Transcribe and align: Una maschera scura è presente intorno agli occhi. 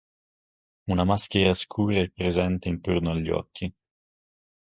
Una 0.87 1.03
maschera 1.05 1.53
scura 1.53 1.99
è 1.99 2.09
presente 2.09 2.67
intorno 2.69 3.11
agli 3.11 3.29
occhi. 3.29 3.71